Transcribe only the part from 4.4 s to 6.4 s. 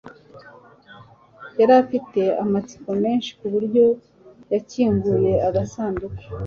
yakinguye agasanduku